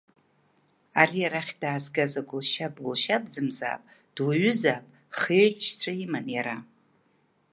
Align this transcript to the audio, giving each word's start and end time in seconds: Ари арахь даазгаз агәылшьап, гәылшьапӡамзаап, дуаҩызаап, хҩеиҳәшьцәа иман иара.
Ари 1.01 1.21
арахь 1.27 1.53
даазгаз 1.61 2.13
агәылшьап, 2.21 2.75
гәылшьапӡамзаап, 2.83 3.81
дуаҩызаап, 4.15 4.83
хҩеиҳәшьцәа 5.17 5.91
иман 6.03 6.25
иара. 6.35 6.57